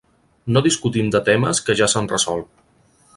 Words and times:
No 0.55 0.63
discutim 0.67 1.11
de 1.17 1.21
temes 1.29 1.63
que 1.67 1.77
ja 1.83 1.91
s'han 1.93 2.09
resolt. 2.17 2.51